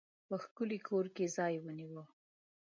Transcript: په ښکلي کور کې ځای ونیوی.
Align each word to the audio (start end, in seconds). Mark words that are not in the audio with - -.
په 0.27 0.35
ښکلي 0.43 0.79
کور 0.87 1.05
کې 1.15 1.25
ځای 1.35 1.53
ونیوی. 1.59 2.03